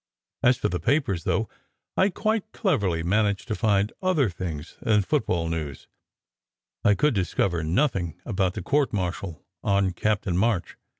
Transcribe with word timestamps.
As 0.41 0.57
for 0.57 0.67
the 0.67 0.79
papers, 0.79 1.25
though 1.25 1.47
I 1.95 2.09
quite 2.09 2.53
cleverly 2.53 3.03
managed 3.03 3.47
to 3.49 3.53
find 3.55 3.93
other 4.01 4.31
things 4.31 4.75
than 4.81 5.03
football 5.03 5.47
news, 5.47 5.85
I 6.83 6.95
could 6.95 7.13
discover 7.13 7.63
nothing 7.63 8.19
about 8.25 8.55
the 8.55 8.63
court 8.63 8.93
martial 8.93 9.45
on 9.63 9.91
Captain 9.91 10.35
March. 10.35 10.75